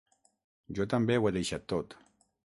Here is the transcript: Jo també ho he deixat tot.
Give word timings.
Jo 0.79 0.87
també 0.93 1.17
ho 1.19 1.27
he 1.29 1.33
deixat 1.35 1.67
tot. 1.75 1.95